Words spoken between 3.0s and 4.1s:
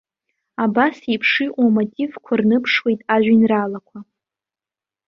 ажәеинраалақәа.